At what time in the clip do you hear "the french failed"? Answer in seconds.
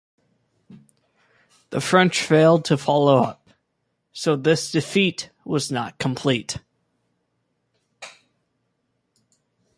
1.69-2.65